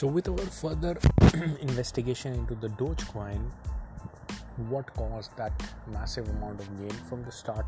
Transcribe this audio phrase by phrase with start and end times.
[0.00, 0.98] So, with our further
[1.60, 3.50] investigation into the Dogecoin,
[4.70, 5.52] what caused that
[5.92, 7.66] massive amount of gain from the start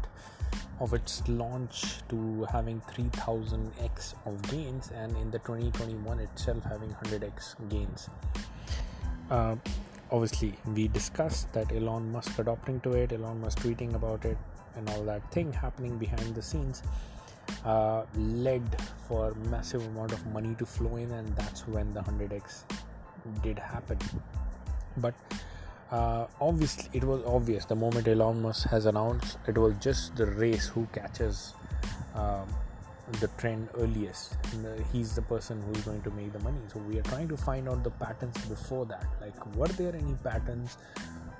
[0.80, 7.68] of its launch to having 3000x of gains, and in the 2021 itself having 100x
[7.68, 8.08] gains?
[9.30, 9.56] Uh,
[10.10, 14.38] obviously, we discussed that Elon Musk adopting to it, Elon Musk tweeting about it,
[14.74, 16.82] and all that thing happening behind the scenes
[17.64, 18.62] uh, led
[19.06, 22.62] for massive amount of money to flow in and that's when the 100x
[23.42, 23.98] did happen.
[24.96, 25.14] But
[25.90, 30.26] uh, obviously it was obvious the moment Elon Musk has announced it was just the
[30.26, 31.52] race who catches
[32.14, 32.48] um,
[33.20, 34.42] the trend earliest.
[34.62, 36.60] The, he's the person who's going to make the money.
[36.72, 39.06] So we are trying to find out the patterns before that.
[39.20, 40.78] Like were there any patterns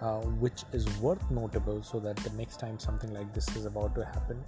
[0.02, 3.95] uh, which is worth notable so that the next time something like this is about
[3.95, 4.42] to happen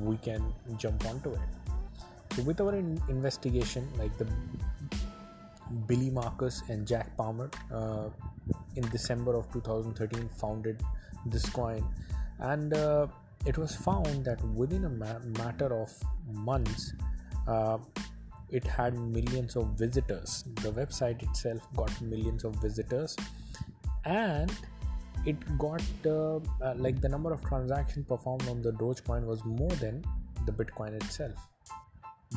[0.00, 1.40] we can jump onto it.
[2.34, 4.26] So with our in- investigation like the
[5.86, 8.08] billy markus and jack palmer uh,
[8.76, 10.82] in december of 2013 founded
[11.26, 11.84] this coin.
[12.38, 13.06] And uh,
[13.46, 15.92] it was found that within a ma- matter of
[16.32, 16.92] months
[17.46, 17.78] uh,
[18.50, 20.44] it had millions of visitors.
[20.62, 23.16] The website itself got millions of visitors.
[24.04, 24.52] And
[25.26, 29.70] it got uh, uh, like the number of transactions performed on the Dogecoin was more
[29.70, 30.04] than
[30.46, 31.36] the Bitcoin itself.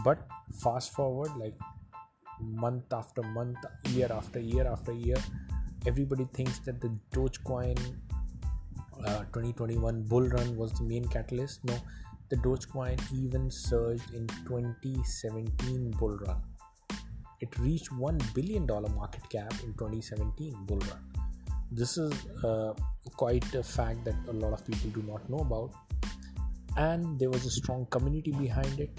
[0.03, 0.19] But
[0.63, 1.55] fast forward, like
[2.39, 3.57] month after month,
[3.89, 5.17] year after year after year,
[5.85, 7.77] everybody thinks that the Dogecoin
[9.05, 11.65] uh, 2021 bull run was the main catalyst.
[11.65, 11.77] No,
[12.29, 16.37] the Dogecoin even surged in 2017 bull run.
[17.41, 21.06] It reached one billion dollar market cap in 2017 bull run
[21.71, 22.11] this is
[22.43, 22.73] uh,
[23.15, 25.71] quite a fact that a lot of people do not know about.
[26.77, 28.91] And there was a strong community behind it.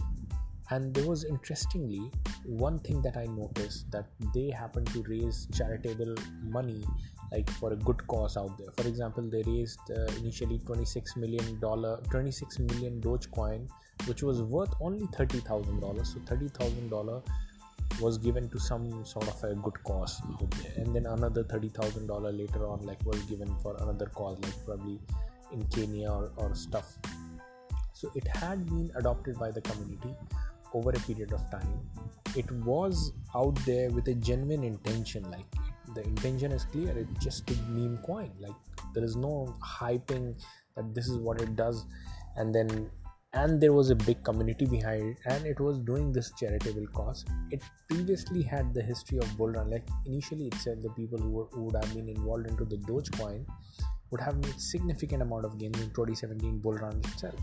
[0.70, 2.10] And there was interestingly
[2.44, 6.84] one thing that i noticed that they happened to raise charitable money
[7.32, 8.70] like for a good cause out there.
[8.76, 13.68] For example they raised uh, initially 26 million dollar 26 million dogecoin
[14.06, 17.22] which was worth only $30000 so $30000
[18.00, 20.20] was given to some sort of a good cause.
[20.76, 25.00] And then another $30000 later on like was given for another cause like probably
[25.52, 26.98] in kenya or, or stuff.
[27.92, 30.14] So it had been adopted by the community
[30.74, 31.80] over a period of time.
[32.36, 35.46] It was out there with a genuine intention like
[35.94, 36.96] the intention is clear.
[36.96, 38.30] It's just a meme coin.
[38.38, 38.54] Like
[38.94, 40.40] there is no hyping
[40.76, 41.86] that this is what it does
[42.36, 42.90] and then
[43.34, 47.24] and there was a big community behind it and it was doing this charitable cause.
[47.50, 49.70] It previously had the history of bull run.
[49.70, 52.76] Like initially it said the people who, were, who would have been involved into the
[52.76, 53.44] dogecoin
[54.10, 57.34] would have made significant amount of gains in 2017 bull run itself.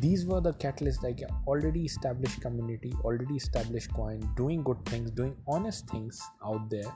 [0.00, 5.36] These were the catalysts like already established community already established coin doing good things doing
[5.46, 6.92] honest things out there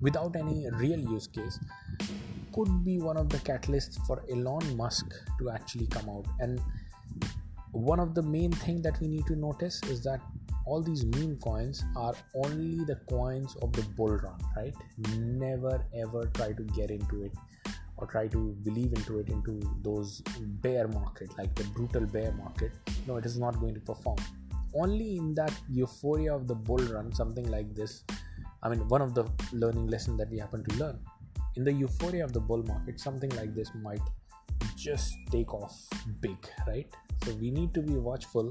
[0.00, 1.58] without any real use case
[2.52, 5.06] could be one of the catalysts for Elon Musk
[5.38, 6.26] to actually come out.
[6.38, 6.60] And
[7.72, 10.20] one of the main thing that we need to notice is that
[10.66, 14.74] all these meme coins are only the coins of the bull run, right?
[15.16, 17.32] Never ever try to get into it
[17.96, 20.20] or try to believe into it into those
[20.62, 22.72] bear market, like the brutal bear market.
[23.06, 24.18] No, it is not going to perform.
[24.74, 28.04] Only in that euphoria of the bull run, something like this.
[28.62, 30.98] I mean, one of the learning lessons that we happen to learn
[31.56, 34.00] in the euphoria of the bull market, something like this might
[34.76, 35.76] just take off
[36.20, 36.86] big, right?
[37.24, 38.50] So we need to be watchful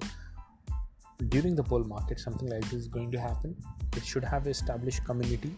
[1.30, 2.20] during the bull market.
[2.20, 3.56] Something like this is going to happen.
[3.96, 5.56] It should have established community.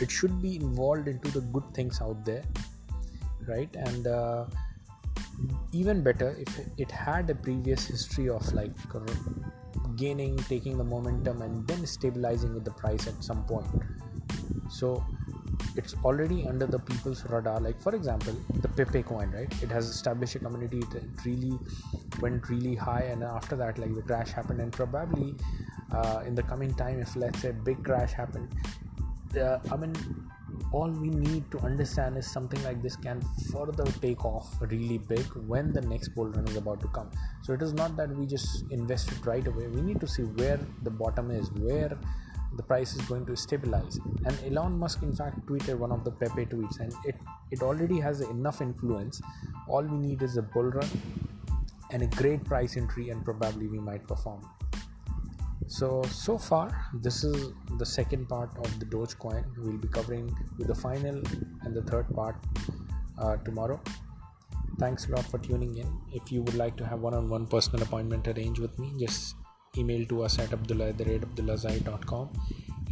[0.00, 2.42] It should be involved into the good things out there,
[3.46, 3.74] right?
[3.74, 4.46] And uh,
[5.72, 8.72] even better if it had a previous history of like
[9.96, 13.66] gaining, taking the momentum, and then stabilizing with the price at some point.
[14.68, 15.04] So
[15.76, 17.60] it's already under the people's radar.
[17.60, 19.52] Like for example the pepe coin right?
[19.62, 21.58] It has established a community it really
[22.20, 24.60] went really high and after that like the crash happened.
[24.60, 25.34] And probably
[25.92, 28.48] uh, in the coming time if let's say big crash happened
[29.36, 29.94] uh, i mean
[30.72, 33.20] all we need to understand is something like this can
[33.52, 37.10] further take off really big when the next bull run is about to come.
[37.42, 39.66] So it is not that we just invest right away.
[39.66, 41.98] We need to see where the bottom is where
[42.56, 43.98] the price is going to stabilize.
[44.24, 47.16] And elon musk in fact tweeted one of the pepe tweets and it
[47.50, 49.20] it already has enough influence.
[49.68, 50.88] All we need is a bull run
[51.90, 54.48] and a great price entry and probably we might perform.
[55.66, 59.44] So so far this is the second part of the dogecoin.
[59.56, 61.22] We'll be covering with the final
[61.62, 62.36] and the third part
[63.18, 63.80] uh, tomorrow.
[64.78, 65.88] Thanks a lot for tuning in.
[66.12, 69.34] If you would like to have one-on-one personal appointment arranged with me just
[69.78, 72.28] email to us at abdullah at the abdullahzai.com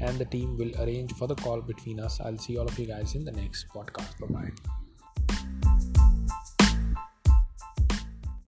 [0.00, 2.20] and the team will arrange for the call between us.
[2.20, 4.19] I'll see all of you guys in the next podcast.
[4.20, 4.75] Bye bye.